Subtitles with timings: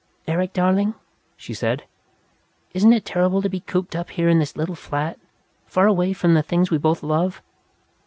[0.25, 0.95] "Eric, darling,"
[1.37, 1.83] she said,
[2.73, 5.19] "isn't it terrible to be cooped up here in this little flat,
[5.75, 7.43] away from the things we both love?"